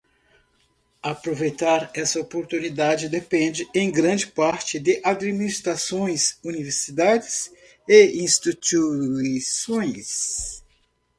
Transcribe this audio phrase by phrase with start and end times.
[1.03, 7.51] Aproveitar essa oportunidade depende em grande parte de administrações, universidades
[7.87, 10.63] e instituições.